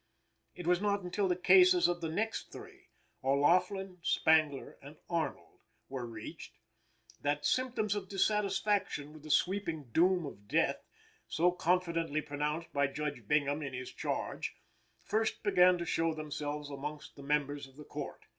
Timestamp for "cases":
1.35-1.87